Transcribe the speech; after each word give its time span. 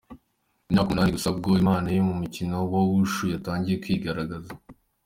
Ku 0.63 0.69
myaka 0.73 0.87
umunani 0.89 1.15
gusa 1.15 1.29
ni 1.31 1.35
bwo 1.37 1.49
impano 1.61 1.87
ye 1.95 2.01
mu 2.07 2.15
mukino 2.21 2.55
wa 2.71 2.81
Wushu 2.89 3.23
yatangiye 3.33 3.75
kwigaragaza. 3.83 4.51